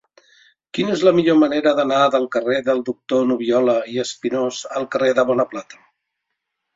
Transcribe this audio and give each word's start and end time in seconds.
Quina 0.75 0.93
és 0.93 1.01
la 1.07 1.11
millor 1.17 1.35
manera 1.41 1.73
d'anar 1.79 1.99
del 2.15 2.25
carrer 2.35 2.57
del 2.69 2.81
Doctor 2.87 3.27
Nubiola 3.33 3.75
i 3.97 3.99
Espinós 4.05 4.63
al 4.81 4.89
carrer 4.97 5.11
de 5.21 5.27
Bonaplata? 5.31 5.81